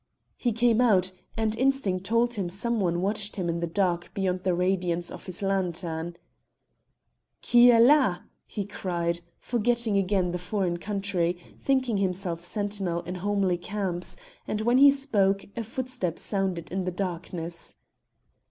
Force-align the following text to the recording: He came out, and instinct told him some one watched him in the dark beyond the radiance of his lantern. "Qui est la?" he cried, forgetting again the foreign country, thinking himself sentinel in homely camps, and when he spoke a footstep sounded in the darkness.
He 0.35 0.51
came 0.51 0.81
out, 0.81 1.11
and 1.37 1.55
instinct 1.59 2.05
told 2.05 2.33
him 2.33 2.49
some 2.49 2.79
one 2.79 3.03
watched 3.03 3.35
him 3.35 3.47
in 3.49 3.59
the 3.59 3.67
dark 3.67 4.09
beyond 4.15 4.41
the 4.41 4.55
radiance 4.55 5.11
of 5.11 5.27
his 5.27 5.43
lantern. 5.43 6.15
"Qui 7.47 7.69
est 7.69 7.79
la?" 7.85 8.21
he 8.47 8.65
cried, 8.65 9.21
forgetting 9.39 9.97
again 9.99 10.31
the 10.31 10.39
foreign 10.39 10.77
country, 10.77 11.37
thinking 11.59 11.97
himself 11.97 12.43
sentinel 12.43 13.03
in 13.03 13.13
homely 13.13 13.59
camps, 13.59 14.15
and 14.47 14.61
when 14.61 14.79
he 14.79 14.89
spoke 14.89 15.45
a 15.55 15.63
footstep 15.63 16.17
sounded 16.17 16.71
in 16.71 16.85
the 16.85 16.91
darkness. 16.91 17.75